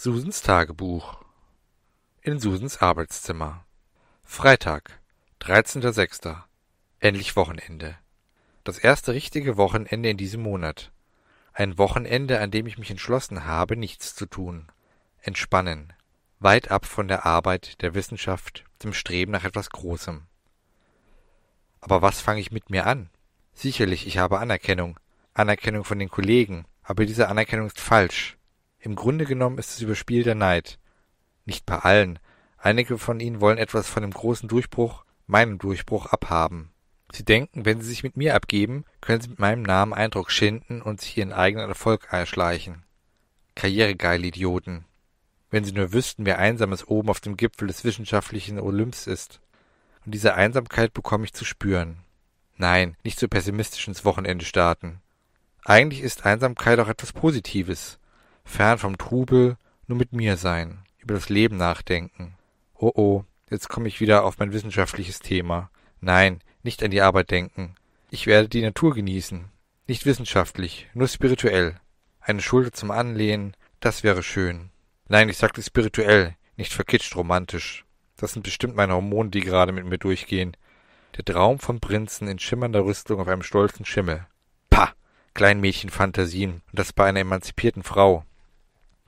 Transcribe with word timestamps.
Susens 0.00 0.42
Tagebuch 0.42 1.16
In 2.22 2.38
Susens 2.38 2.80
Arbeitszimmer 2.80 3.64
Freitag, 4.22 5.00
13.06. 5.40 6.36
Endlich 7.00 7.34
Wochenende. 7.34 7.96
Das 8.62 8.78
erste 8.78 9.12
richtige 9.12 9.56
Wochenende 9.56 10.08
in 10.08 10.16
diesem 10.16 10.40
Monat. 10.40 10.92
Ein 11.52 11.78
Wochenende, 11.78 12.38
an 12.38 12.52
dem 12.52 12.68
ich 12.68 12.78
mich 12.78 12.92
entschlossen 12.92 13.44
habe, 13.44 13.76
nichts 13.76 14.14
zu 14.14 14.26
tun. 14.26 14.68
Entspannen. 15.20 15.92
Weit 16.38 16.70
ab 16.70 16.86
von 16.86 17.08
der 17.08 17.26
Arbeit, 17.26 17.82
der 17.82 17.94
Wissenschaft, 17.94 18.62
dem 18.84 18.92
Streben 18.92 19.32
nach 19.32 19.42
etwas 19.42 19.70
Großem. 19.70 20.22
Aber 21.80 22.02
was 22.02 22.20
fange 22.20 22.38
ich 22.38 22.52
mit 22.52 22.70
mir 22.70 22.86
an? 22.86 23.10
Sicherlich, 23.52 24.06
ich 24.06 24.18
habe 24.18 24.38
Anerkennung. 24.38 25.00
Anerkennung 25.34 25.82
von 25.82 25.98
den 25.98 26.08
Kollegen. 26.08 26.66
Aber 26.84 27.04
diese 27.04 27.26
Anerkennung 27.28 27.66
ist 27.66 27.80
falsch. 27.80 28.37
Im 28.80 28.94
Grunde 28.94 29.24
genommen 29.24 29.58
ist 29.58 29.70
es 29.70 29.80
überspielter 29.80 30.34
Neid. 30.34 30.78
Nicht 31.44 31.66
bei 31.66 31.78
allen. 31.78 32.18
Einige 32.56 32.98
von 32.98 33.20
ihnen 33.20 33.40
wollen 33.40 33.58
etwas 33.58 33.88
von 33.88 34.02
dem 34.02 34.12
großen 34.12 34.48
Durchbruch, 34.48 35.04
meinem 35.26 35.58
Durchbruch, 35.58 36.06
abhaben. 36.06 36.70
Sie 37.12 37.24
denken, 37.24 37.64
wenn 37.64 37.80
sie 37.80 37.88
sich 37.88 38.02
mit 38.02 38.16
mir 38.16 38.34
abgeben, 38.34 38.84
können 39.00 39.20
sie 39.20 39.30
mit 39.30 39.38
meinem 39.38 39.62
Namen 39.62 39.94
Eindruck 39.94 40.30
schinden 40.30 40.82
und 40.82 41.00
sich 41.00 41.16
ihren 41.16 41.32
eigenen 41.32 41.68
Erfolg 41.68 42.08
erschleichen. 42.10 42.84
Karrieregeile 43.54 44.26
Idioten. 44.26 44.84
Wenn 45.50 45.64
sie 45.64 45.72
nur 45.72 45.92
wüssten, 45.92 46.26
wie 46.26 46.32
einsam 46.32 46.72
es 46.72 46.86
oben 46.86 47.08
auf 47.08 47.20
dem 47.20 47.36
Gipfel 47.36 47.66
des 47.68 47.82
wissenschaftlichen 47.84 48.60
Olymps 48.60 49.06
ist. 49.06 49.40
Und 50.04 50.12
diese 50.12 50.34
Einsamkeit 50.34 50.92
bekomme 50.92 51.24
ich 51.24 51.32
zu 51.32 51.44
spüren. 51.44 51.98
Nein, 52.56 52.96
nicht 53.02 53.18
so 53.18 53.26
pessimistisch 53.28 53.88
ins 53.88 54.04
Wochenende 54.04 54.44
starten. 54.44 55.00
Eigentlich 55.64 56.02
ist 56.02 56.26
Einsamkeit 56.26 56.78
auch 56.78 56.88
etwas 56.88 57.12
Positives. 57.12 57.98
Fern 58.48 58.78
vom 58.78 58.98
Trubel, 58.98 59.56
nur 59.86 59.98
mit 59.98 60.12
mir 60.12 60.36
sein, 60.36 60.78
über 60.98 61.14
das 61.14 61.28
Leben 61.28 61.58
nachdenken. 61.58 62.34
Oh 62.74 62.90
oh, 62.94 63.24
jetzt 63.50 63.68
komme 63.68 63.86
ich 63.86 64.00
wieder 64.00 64.24
auf 64.24 64.38
mein 64.38 64.52
wissenschaftliches 64.52 65.20
Thema. 65.20 65.70
Nein, 66.00 66.40
nicht 66.62 66.82
an 66.82 66.90
die 66.90 67.02
Arbeit 67.02 67.30
denken. 67.30 67.76
Ich 68.10 68.26
werde 68.26 68.48
die 68.48 68.62
Natur 68.62 68.94
genießen. 68.94 69.44
Nicht 69.86 70.06
wissenschaftlich, 70.06 70.88
nur 70.94 71.06
spirituell. 71.06 71.76
Eine 72.20 72.40
Schulter 72.40 72.72
zum 72.72 72.90
Anlehnen, 72.90 73.54
das 73.80 74.02
wäre 74.02 74.22
schön. 74.22 74.70
Nein, 75.08 75.28
ich 75.28 75.36
sagte 75.36 75.62
spirituell, 75.62 76.34
nicht 76.56 76.72
verkitscht 76.72 77.14
romantisch. 77.14 77.84
Das 78.16 78.32
sind 78.32 78.42
bestimmt 78.42 78.74
meine 78.74 78.94
Hormone, 78.94 79.30
die 79.30 79.40
gerade 79.40 79.72
mit 79.72 79.84
mir 79.84 79.98
durchgehen. 79.98 80.56
Der 81.16 81.24
Traum 81.24 81.58
vom 81.58 81.80
Prinzen 81.80 82.26
in 82.26 82.38
schimmernder 82.38 82.84
Rüstung 82.84 83.20
auf 83.20 83.28
einem 83.28 83.42
stolzen 83.42 83.84
Schimmel. 83.84 84.26
Pah! 84.68 84.92
Kleinmädchenfantasien, 85.34 86.54
und 86.54 86.62
das 86.78 86.92
bei 86.92 87.06
einer 87.06 87.20
emanzipierten 87.20 87.84
Frau. 87.84 88.24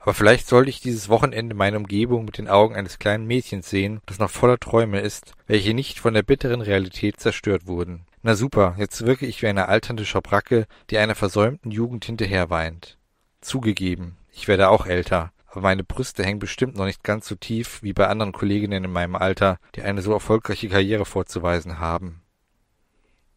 Aber 0.01 0.15
vielleicht 0.15 0.47
sollte 0.47 0.71
ich 0.71 0.81
dieses 0.81 1.09
Wochenende 1.09 1.55
meine 1.55 1.77
Umgebung 1.77 2.25
mit 2.25 2.39
den 2.39 2.47
Augen 2.47 2.75
eines 2.75 2.97
kleinen 2.97 3.27
Mädchens 3.27 3.69
sehen, 3.69 4.01
das 4.07 4.17
noch 4.17 4.31
voller 4.31 4.59
Träume 4.59 4.99
ist, 4.99 5.33
welche 5.45 5.75
nicht 5.75 5.99
von 5.99 6.15
der 6.15 6.23
bitteren 6.23 6.61
Realität 6.61 7.19
zerstört 7.19 7.67
wurden. 7.67 8.07
Na 8.23 8.33
super, 8.33 8.75
jetzt 8.79 9.05
wirke 9.05 9.27
ich 9.27 9.43
wie 9.43 9.47
eine 9.47 9.67
alternde 9.67 10.05
Schabracke, 10.05 10.65
die 10.89 10.97
einer 10.97 11.13
versäumten 11.13 11.69
Jugend 11.69 12.03
hinterherweint. 12.05 12.97
Zugegeben, 13.41 14.17
ich 14.31 14.47
werde 14.47 14.69
auch 14.69 14.87
älter, 14.87 15.31
aber 15.47 15.61
meine 15.61 15.83
Brüste 15.83 16.23
hängen 16.23 16.39
bestimmt 16.39 16.77
noch 16.77 16.85
nicht 16.85 17.03
ganz 17.03 17.27
so 17.27 17.35
tief 17.35 17.83
wie 17.83 17.93
bei 17.93 18.07
anderen 18.07 18.31
Kolleginnen 18.31 18.85
in 18.85 18.91
meinem 18.91 19.15
Alter, 19.15 19.59
die 19.75 19.83
eine 19.83 20.01
so 20.01 20.13
erfolgreiche 20.13 20.69
Karriere 20.69 21.05
vorzuweisen 21.05 21.77
haben. 21.77 22.21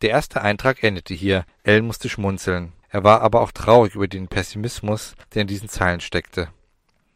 Der 0.00 0.10
erste 0.10 0.40
Eintrag 0.40 0.82
endete 0.82 1.12
hier, 1.12 1.44
Ellen 1.62 1.86
musste 1.86 2.08
schmunzeln. 2.08 2.72
Er 2.88 3.04
war 3.04 3.22
aber 3.22 3.40
auch 3.40 3.50
traurig 3.50 3.96
über 3.96 4.06
den 4.06 4.28
Pessimismus, 4.28 5.14
der 5.34 5.42
in 5.42 5.48
diesen 5.48 5.68
Zeilen 5.68 6.00
steckte. 6.00 6.48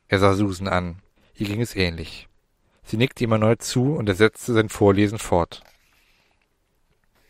Er 0.09 0.19
sah 0.19 0.35
Susan 0.35 0.69
an. 0.69 1.03
Ihr 1.35 1.47
ging 1.47 1.61
es 1.61 1.77
ähnlich. 1.77 2.29
Sie 2.83 2.97
nickte 2.97 3.25
ihm 3.25 3.33
erneut 3.33 3.63
zu 3.63 3.95
und 3.95 4.09
er 4.09 4.15
setzte 4.15 4.55
sein 4.55 4.71
Vorlesen 4.71 5.19
fort. 5.19 5.63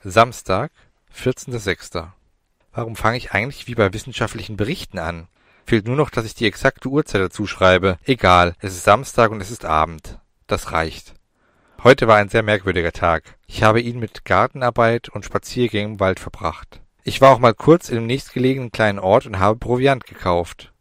Samstag, 0.05 0.71
14.06. 1.13 2.09
Warum 2.73 2.95
fange 2.95 3.17
ich 3.17 3.33
eigentlich 3.33 3.67
wie 3.67 3.75
bei 3.75 3.93
wissenschaftlichen 3.93 4.57
Berichten 4.57 5.01
an? 5.01 5.27
Fehlt 5.67 5.87
nur 5.87 5.97
noch, 5.97 6.11
dass 6.11 6.25
ich 6.25 6.35
die 6.35 6.47
exakte 6.47 6.89
Uhrzeit 6.89 7.21
dazu 7.21 7.47
schreibe. 7.47 7.99
Egal, 8.05 8.55
es 8.61 8.75
ist 8.75 8.85
Samstag 8.85 9.33
und 9.33 9.41
es 9.41 9.51
ist 9.51 9.65
Abend. 9.65 10.21
Das 10.47 10.71
reicht. 10.71 11.15
Heute 11.83 12.07
war 12.07 12.17
ein 12.17 12.29
sehr 12.29 12.45
merkwürdiger 12.45 12.93
Tag. 12.93 13.37
Ich 13.47 13.65
habe 13.65 13.81
ihn 13.81 13.99
mit 13.99 14.25
Gartenarbeit 14.25 15.09
und 15.09 15.25
Spaziergängen 15.25 15.95
im 15.95 16.01
Wald 16.01 16.21
verbracht. 16.21 16.81
Ich 17.03 17.21
war 17.21 17.33
auch 17.33 17.39
mal 17.41 17.55
kurz 17.55 17.89
in 17.89 17.97
dem 17.97 18.07
nächstgelegenen 18.07 18.71
kleinen 18.71 18.99
Ort 19.01 19.27
und 19.27 19.41
habe 19.41 19.59
Proviant 19.59 20.05
gekauft. 20.07 20.73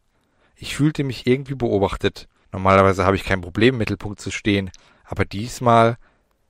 Ich 0.58 0.76
fühlte 0.76 1.04
mich 1.04 1.28
irgendwie 1.28 1.56
beobachtet. 1.56 2.28
Normalerweise 2.52 3.06
habe 3.06 3.16
ich 3.16 3.24
kein 3.24 3.42
Problem, 3.42 3.76
im 3.76 3.80
Mittelpunkt 3.80 4.20
zu 4.20 4.32
stehen, 4.32 4.72
aber 5.06 5.26
diesmal 5.26 5.98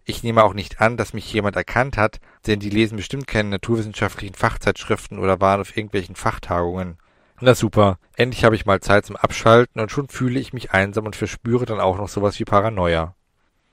ich 0.10 0.24
nehme 0.24 0.44
auch 0.46 0.54
nicht 0.54 0.80
an, 0.80 0.96
dass 0.96 1.14
mich 1.14 1.32
jemand 1.34 1.58
erkannt 1.58 1.98
hat, 1.98 2.22
denn 2.48 2.62
die 2.62 2.70
lesen 2.70 2.96
bestimmt 2.96 3.28
keine 3.28 3.50
naturwissenschaftlichen 3.50 4.36
Fachzeitschriften 4.36 5.20
oder 5.20 5.42
waren 5.42 5.60
auf 5.60 5.76
irgendwelchen 5.76 6.16
Fachtagungen. 6.16 6.98
Na 7.42 7.54
super, 7.54 8.00
endlich 8.16 8.46
habe 8.46 8.56
ich 8.56 8.66
mal 8.66 8.80
Zeit 8.80 9.06
zum 9.06 9.18
Abschalten 9.18 9.82
und 9.82 9.92
schon 9.92 10.08
fühle 10.08 10.40
ich 10.40 10.54
mich 10.54 10.72
einsam 10.72 11.06
und 11.06 11.18
verspüre 11.18 11.66
dann 11.66 11.82
auch 11.82 11.98
noch 11.98 12.08
sowas 12.08 12.40
wie 12.40 12.46
Paranoia. 12.46 13.16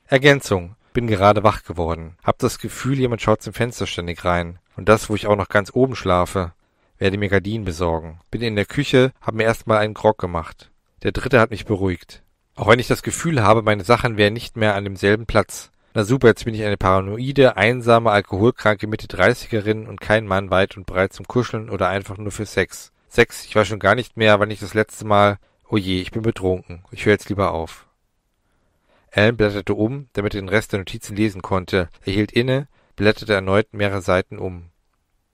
Ergänzung. 0.07 0.75
Bin 0.93 1.07
gerade 1.07 1.45
wach 1.45 1.63
geworden. 1.63 2.17
Hab 2.25 2.39
das 2.39 2.59
Gefühl, 2.59 2.99
jemand 2.99 3.23
schaut 3.23 3.41
zum 3.41 3.53
Fenster 3.53 3.87
ständig 3.87 4.25
rein. 4.25 4.59
Und 4.77 4.89
das, 4.89 5.09
wo 5.09 5.15
ich 5.15 5.29
auch 5.29 5.37
noch 5.37 5.49
ganz 5.49 5.71
oben 5.73 5.95
schlafe. 5.95 6.53
Werde 6.99 7.19
mir 7.19 7.29
Gardinen 7.29 7.65
besorgen. 7.65 8.21
Bin 8.31 8.43
in 8.43 8.57
der 8.57 8.67
Küche, 8.67 9.13
hab 9.21 9.35
mir 9.35 9.45
erstmal 9.45 9.79
einen 9.79 9.95
Grog 9.95 10.19
gemacht. 10.19 10.71
Der 11.03 11.13
dritte 11.13 11.41
hat 11.41 11.51
mich 11.51 11.65
beruhigt. 11.65 12.23
Auch 12.57 12.69
wenn 12.69 12.79
ich 12.79 12.87
das 12.87 13.03
Gefühl 13.03 13.43
habe, 13.43 13.63
meine 13.63 13.85
Sachen 13.85 14.17
wären 14.17 14.33
nicht 14.33 14.57
mehr 14.57 14.75
an 14.75 14.85
demselben 14.85 15.27
Platz. 15.27 15.71
Na 15.93 16.05
super, 16.05 16.29
jetzt 16.29 16.45
bin 16.45 16.55
ich 16.55 16.65
eine 16.65 16.77
paranoide, 16.77 17.57
einsame, 17.57 18.11
alkoholkranke 18.11 18.87
Mitte-30erin 18.87 19.87
und 19.87 20.01
kein 20.01 20.27
Mann 20.27 20.51
weit 20.51 20.77
und 20.77 20.87
breit 20.87 21.13
zum 21.13 21.27
Kuscheln 21.27 21.71
oder 21.71 21.89
einfach 21.89 22.17
nur 22.17 22.33
für 22.33 22.47
Sex. 22.47 22.93
Sex, 23.09 23.45
ich 23.45 23.55
weiß 23.55 23.69
schon 23.69 23.79
gar 23.79 23.95
nicht 23.95 24.17
mehr, 24.17 24.41
wann 24.41 24.51
ich 24.51 24.61
das 24.61 24.75
letzte 24.75 25.05
Mal... 25.05 25.39
Oh 25.69 25.77
je, 25.77 26.01
ich 26.01 26.11
bin 26.11 26.23
betrunken. 26.23 26.85
Ich 26.91 27.07
höre 27.07 27.13
jetzt 27.13 27.29
lieber 27.29 27.53
auf. 27.53 27.87
Alan 29.13 29.37
blätterte 29.37 29.75
um, 29.75 30.09
damit 30.13 30.35
er 30.35 30.41
den 30.41 30.49
Rest 30.49 30.73
der 30.73 30.81
Notizen 30.81 31.17
lesen 31.17 31.43
konnte. 31.43 31.89
Er 32.05 32.13
hielt 32.13 32.33
inne, 32.33 32.67
blätterte 32.97 33.35
erneut 33.35 33.73
mehrere 33.73 34.03
Seiten 34.03 34.39
um. 34.39 34.71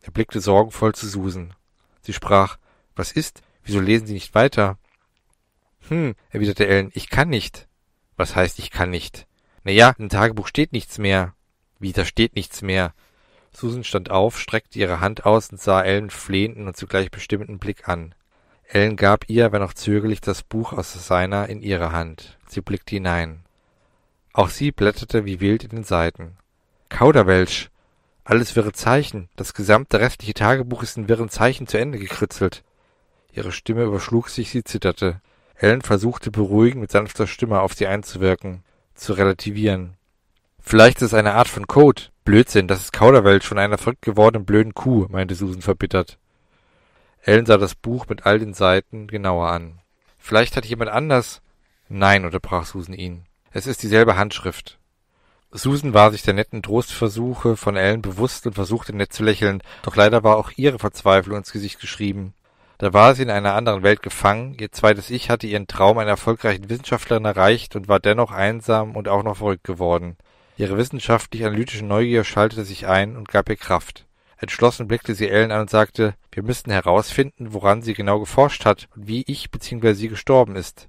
Er 0.02 0.12
blickte 0.12 0.40
sorgenvoll 0.40 0.94
zu 0.94 1.06
Susan. 1.06 1.54
Sie 2.02 2.12
sprach, 2.12 2.58
was 2.96 3.12
ist? 3.12 3.42
Wieso 3.62 3.80
lesen 3.80 4.06
Sie 4.06 4.14
nicht 4.14 4.34
weiter? 4.34 4.78
Hm, 5.88 6.14
erwiderte 6.30 6.66
Ellen, 6.66 6.90
ich 6.94 7.10
kann 7.10 7.28
nicht. 7.28 7.68
Was 8.16 8.36
heißt, 8.36 8.58
ich 8.58 8.70
kann 8.70 8.90
nicht? 8.90 9.26
Na 9.64 9.72
ja, 9.72 9.94
im 9.98 10.08
Tagebuch 10.08 10.46
steht 10.46 10.72
nichts 10.72 10.98
mehr. 10.98 11.34
Wie, 11.78 11.92
da 11.92 12.04
steht 12.04 12.34
nichts 12.34 12.62
mehr? 12.62 12.94
Susan 13.52 13.84
stand 13.84 14.10
auf, 14.10 14.38
streckte 14.38 14.78
ihre 14.78 15.00
Hand 15.00 15.26
aus 15.26 15.50
und 15.50 15.60
sah 15.60 15.82
Ellen 15.82 16.10
flehenden 16.10 16.66
und 16.66 16.76
zugleich 16.76 17.10
bestimmenden 17.10 17.58
Blick 17.58 17.88
an. 17.88 18.14
Ellen 18.68 18.96
gab 18.96 19.28
ihr, 19.28 19.50
wenn 19.50 19.62
auch 19.62 19.74
zögerlich, 19.74 20.20
das 20.20 20.42
Buch 20.42 20.72
aus 20.72 20.92
seiner 20.92 21.48
in 21.48 21.60
ihre 21.60 21.92
Hand. 21.92 22.38
Sie 22.46 22.60
blickte 22.60 22.94
hinein. 22.94 23.44
Auch 24.32 24.48
sie 24.48 24.70
blätterte 24.70 25.24
wie 25.24 25.40
wild 25.40 25.64
in 25.64 25.70
den 25.70 25.84
Seiten. 25.84 26.36
Kauderwelsch! 26.88 27.70
Alles 28.30 28.54
wirre 28.54 28.70
Zeichen. 28.70 29.28
Das 29.34 29.54
gesamte 29.54 29.98
restliche 29.98 30.34
Tagebuch 30.34 30.84
ist 30.84 30.96
in 30.96 31.08
wirren 31.08 31.30
Zeichen 31.30 31.66
zu 31.66 31.78
Ende 31.78 31.98
gekritzelt. 31.98 32.62
Ihre 33.32 33.50
Stimme 33.50 33.82
überschlug 33.82 34.28
sich, 34.28 34.50
sie 34.50 34.62
zitterte. 34.62 35.20
Ellen 35.56 35.82
versuchte 35.82 36.30
beruhigend 36.30 36.80
mit 36.80 36.92
sanfter 36.92 37.26
Stimme 37.26 37.60
auf 37.60 37.74
sie 37.74 37.88
einzuwirken, 37.88 38.62
zu 38.94 39.14
relativieren. 39.14 39.94
Vielleicht 40.60 40.98
ist 40.98 41.08
es 41.08 41.14
eine 41.14 41.34
Art 41.34 41.48
von 41.48 41.66
Code. 41.66 42.02
Blödsinn, 42.24 42.68
das 42.68 42.82
ist 42.82 42.92
Kauderwelsch 42.92 43.48
von 43.48 43.58
einer 43.58 43.78
verrückt 43.78 44.02
gewordenen 44.02 44.46
blöden 44.46 44.74
Kuh, 44.74 45.08
meinte 45.08 45.34
Susan 45.34 45.60
verbittert. 45.60 46.16
Ellen 47.22 47.46
sah 47.46 47.56
das 47.56 47.74
Buch 47.74 48.06
mit 48.08 48.26
all 48.26 48.38
den 48.38 48.54
Seiten 48.54 49.08
genauer 49.08 49.48
an. 49.48 49.80
Vielleicht 50.18 50.56
hat 50.56 50.66
jemand 50.66 50.92
anders. 50.92 51.42
Nein, 51.88 52.24
unterbrach 52.24 52.64
Susan 52.64 52.94
ihn. 52.94 53.24
Es 53.50 53.66
ist 53.66 53.82
dieselbe 53.82 54.16
Handschrift. 54.16 54.78
Susan 55.52 55.94
war 55.94 56.12
sich 56.12 56.22
der 56.22 56.34
netten 56.34 56.62
Trostversuche 56.62 57.56
von 57.56 57.76
Ellen 57.76 58.02
bewusst 58.02 58.46
und 58.46 58.54
versuchte 58.54 58.94
nett 58.94 59.12
zu 59.12 59.24
lächeln, 59.24 59.62
doch 59.82 59.96
leider 59.96 60.22
war 60.22 60.36
auch 60.36 60.52
ihre 60.54 60.78
Verzweiflung 60.78 61.38
ins 61.38 61.50
Gesicht 61.50 61.80
geschrieben. 61.80 62.34
Da 62.78 62.92
war 62.92 63.14
sie 63.14 63.24
in 63.24 63.30
einer 63.30 63.54
anderen 63.54 63.82
Welt 63.82 64.00
gefangen, 64.00 64.56
ihr 64.58 64.70
zweites 64.70 65.10
Ich 65.10 65.28
hatte 65.28 65.48
ihren 65.48 65.66
Traum 65.66 65.98
einer 65.98 66.12
erfolgreichen 66.12 66.70
Wissenschaftlerin 66.70 67.24
erreicht 67.24 67.74
und 67.74 67.88
war 67.88 67.98
dennoch 67.98 68.30
einsam 68.30 68.94
und 68.94 69.08
auch 69.08 69.24
noch 69.24 69.38
verrückt 69.38 69.64
geworden. 69.64 70.16
Ihre 70.56 70.76
wissenschaftlich-analytische 70.76 71.84
Neugier 71.84 72.22
schaltete 72.22 72.64
sich 72.64 72.86
ein 72.86 73.16
und 73.16 73.28
gab 73.28 73.48
ihr 73.48 73.56
Kraft. 73.56 74.06
Entschlossen 74.38 74.86
blickte 74.86 75.14
sie 75.14 75.28
Ellen 75.28 75.50
an 75.50 75.62
und 75.62 75.70
sagte, 75.70 76.14
wir 76.32 76.44
müssten 76.44 76.70
herausfinden, 76.70 77.52
woran 77.52 77.82
sie 77.82 77.94
genau 77.94 78.20
geforscht 78.20 78.64
hat 78.64 78.88
und 78.94 79.08
wie 79.08 79.24
ich 79.26 79.50
bzw. 79.50 79.94
sie 79.94 80.08
gestorben 80.08 80.54
ist. 80.54 80.88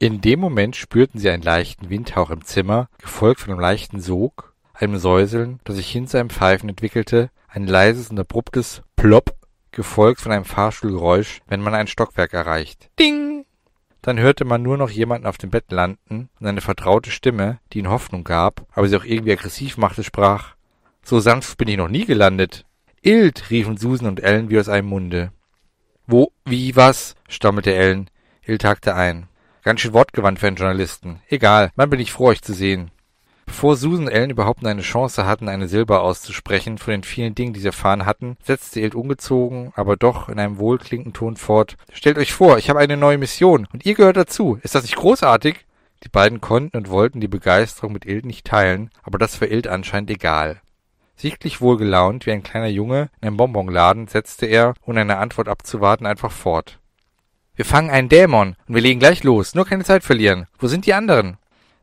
In 0.00 0.20
dem 0.20 0.38
Moment 0.38 0.76
spürten 0.76 1.18
sie 1.18 1.28
einen 1.28 1.42
leichten 1.42 1.90
Windhauch 1.90 2.30
im 2.30 2.44
Zimmer, 2.44 2.88
gefolgt 2.98 3.40
von 3.40 3.50
einem 3.50 3.60
leichten 3.60 4.00
Sog, 4.00 4.54
einem 4.72 4.96
Säuseln, 4.96 5.58
das 5.64 5.74
sich 5.74 5.90
hin 5.90 6.06
zu 6.06 6.18
einem 6.18 6.30
Pfeifen 6.30 6.68
entwickelte, 6.68 7.30
ein 7.48 7.66
leises 7.66 8.08
und 8.10 8.20
abruptes 8.20 8.82
Plopp, 8.94 9.34
gefolgt 9.72 10.20
von 10.20 10.30
einem 10.30 10.44
Fahrstuhlgeräusch, 10.44 11.40
wenn 11.48 11.60
man 11.60 11.74
ein 11.74 11.88
Stockwerk 11.88 12.32
erreicht. 12.32 12.90
Ding! 13.00 13.44
Dann 14.00 14.20
hörte 14.20 14.44
man 14.44 14.62
nur 14.62 14.76
noch 14.76 14.90
jemanden 14.90 15.26
auf 15.26 15.36
dem 15.36 15.50
Bett 15.50 15.72
landen 15.72 16.28
und 16.38 16.46
eine 16.46 16.60
vertraute 16.60 17.10
Stimme, 17.10 17.58
die 17.72 17.80
ihnen 17.80 17.90
Hoffnung 17.90 18.22
gab, 18.22 18.66
aber 18.74 18.86
sie 18.86 18.96
auch 18.96 19.04
irgendwie 19.04 19.32
aggressiv 19.32 19.78
machte, 19.78 20.04
sprach. 20.04 20.54
So 21.02 21.18
sanft 21.18 21.58
bin 21.58 21.66
ich 21.66 21.76
noch 21.76 21.88
nie 21.88 22.04
gelandet. 22.04 22.64
Ild, 23.02 23.50
riefen 23.50 23.76
Susan 23.76 24.06
und 24.06 24.20
Ellen 24.20 24.48
wie 24.48 24.60
aus 24.60 24.68
einem 24.68 24.90
Munde. 24.90 25.32
Wo, 26.06 26.30
wie, 26.44 26.76
was? 26.76 27.16
stammelte 27.28 27.74
Ellen. 27.74 28.08
Ild 28.42 28.62
hakte 28.62 28.94
ein. 28.94 29.26
Ganz 29.62 29.80
schön 29.80 29.92
wortgewandt 29.92 30.38
für 30.38 30.46
einen 30.46 30.56
Journalisten. 30.56 31.20
Egal, 31.28 31.70
man 31.76 31.90
bin 31.90 32.00
ich 32.00 32.12
froh, 32.12 32.26
euch 32.26 32.42
zu 32.42 32.54
sehen. 32.54 32.90
Bevor 33.46 33.76
Susan 33.76 34.08
Ellen 34.08 34.30
überhaupt 34.30 34.64
eine 34.64 34.82
Chance 34.82 35.24
hatten, 35.24 35.48
eine 35.48 35.68
Silber 35.68 36.02
auszusprechen 36.02 36.76
von 36.76 36.92
den 36.92 37.02
vielen 37.02 37.34
Dingen, 37.34 37.54
die 37.54 37.60
sie 37.60 37.68
erfahren 37.68 38.04
hatten, 38.04 38.36
setzte 38.44 38.80
Ild 38.80 38.94
ungezogen, 38.94 39.72
aber 39.74 39.96
doch 39.96 40.28
in 40.28 40.38
einem 40.38 40.58
wohlklingenden 40.58 41.14
Ton 41.14 41.36
fort. 41.36 41.76
Stellt 41.92 42.18
euch 42.18 42.32
vor, 42.32 42.58
ich 42.58 42.68
habe 42.68 42.78
eine 42.78 42.96
neue 42.96 43.18
Mission 43.18 43.66
und 43.72 43.86
ihr 43.86 43.94
gehört 43.94 44.18
dazu. 44.18 44.58
Ist 44.62 44.74
das 44.74 44.82
nicht 44.82 44.96
großartig? 44.96 45.64
Die 46.04 46.08
beiden 46.08 46.40
konnten 46.40 46.76
und 46.76 46.90
wollten 46.90 47.20
die 47.20 47.26
Begeisterung 47.26 47.92
mit 47.92 48.04
Ild 48.04 48.26
nicht 48.26 48.46
teilen, 48.46 48.90
aber 49.02 49.18
das 49.18 49.40
war 49.40 49.48
Ild 49.48 49.66
anscheinend 49.66 50.10
egal. 50.10 50.60
Sichtlich 51.16 51.60
wohlgelaunt 51.60 52.26
wie 52.26 52.32
ein 52.32 52.44
kleiner 52.44 52.68
Junge 52.68 53.08
in 53.20 53.28
einem 53.28 53.38
Bonbonladen 53.38 54.06
setzte 54.06 54.46
er, 54.46 54.74
ohne 54.84 55.00
eine 55.00 55.18
Antwort 55.18 55.48
abzuwarten, 55.48 56.06
einfach 56.06 56.30
fort. 56.30 56.77
Wir 57.58 57.64
fangen 57.64 57.90
einen 57.90 58.08
Dämon 58.08 58.54
und 58.68 58.74
wir 58.76 58.80
legen 58.80 59.00
gleich 59.00 59.24
los, 59.24 59.56
nur 59.56 59.66
keine 59.66 59.82
Zeit 59.82 60.04
verlieren. 60.04 60.46
Wo 60.60 60.68
sind 60.68 60.86
die 60.86 60.94
anderen? 60.94 61.38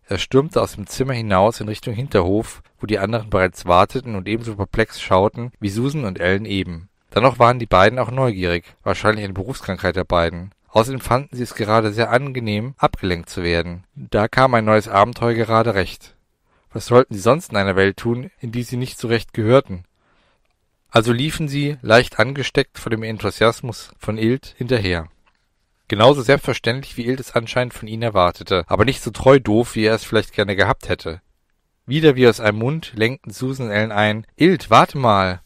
Er 0.07 0.19
stürmte 0.19 0.61
aus 0.61 0.75
dem 0.75 0.87
Zimmer 0.87 1.11
hinaus 1.11 1.59
in 1.59 1.67
Richtung 1.67 1.93
Hinterhof, 1.93 2.63
wo 2.79 2.87
die 2.87 2.97
anderen 2.97 3.29
bereits 3.29 3.65
warteten 3.65 4.15
und 4.15 4.25
ebenso 4.25 4.55
perplex 4.55 5.01
schauten 5.01 5.51
wie 5.59 5.67
Susan 5.67 6.05
und 6.05 6.17
Ellen 6.17 6.45
eben. 6.45 6.87
Dennoch 7.13 7.39
waren 7.39 7.59
die 7.59 7.65
beiden 7.65 7.99
auch 7.99 8.09
neugierig, 8.09 8.63
wahrscheinlich 8.83 9.25
eine 9.25 9.33
Berufskrankheit 9.33 9.97
der 9.97 10.05
beiden. 10.05 10.51
Außerdem 10.69 11.01
fanden 11.01 11.35
sie 11.35 11.43
es 11.43 11.55
gerade 11.55 11.91
sehr 11.91 12.09
angenehm, 12.09 12.75
abgelenkt 12.77 13.29
zu 13.29 13.43
werden. 13.43 13.83
Da 13.95 14.29
kam 14.29 14.53
ein 14.53 14.63
neues 14.63 14.87
Abenteuer 14.87 15.33
gerade 15.33 15.75
recht. 15.75 16.15
Was 16.71 16.85
sollten 16.85 17.15
sie 17.15 17.19
sonst 17.19 17.51
in 17.51 17.57
einer 17.57 17.75
Welt 17.75 17.97
tun, 17.97 18.31
in 18.39 18.53
die 18.53 18.63
sie 18.63 18.77
nicht 18.77 18.97
zurecht 18.97 19.33
gehörten? 19.33 19.83
Also 20.89 21.11
liefen 21.11 21.49
sie, 21.49 21.75
leicht 21.81 22.17
angesteckt 22.17 22.79
von 22.79 22.91
dem 22.91 23.03
Enthusiasmus 23.03 23.91
von 23.99 24.17
Ild, 24.17 24.55
hinterher. 24.57 25.09
Genauso 25.87 26.21
selbstverständlich, 26.21 26.97
wie 26.97 27.05
Ild 27.05 27.19
es 27.19 27.35
anscheinend 27.35 27.73
von 27.73 27.87
ihnen 27.87 28.01
erwartete, 28.01 28.63
aber 28.67 28.85
nicht 28.85 29.03
so 29.03 29.11
treu 29.11 29.39
doof, 29.39 29.75
wie 29.75 29.85
er 29.85 29.95
es 29.95 30.03
vielleicht 30.03 30.33
gerne 30.33 30.55
gehabt 30.55 30.89
hätte. 30.89 31.21
Wieder 31.85 32.15
wie 32.15 32.27
aus 32.27 32.39
einem 32.39 32.57
Mund 32.57 32.93
lenkten 32.95 33.31
Susan 33.31 33.67
und 33.67 33.71
Ellen 33.71 33.91
ein. 33.91 34.25
Ild, 34.35 34.71
warte 34.71 34.97
mal! 34.97 35.41